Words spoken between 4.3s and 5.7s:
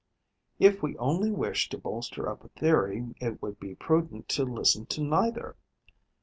listen to neither.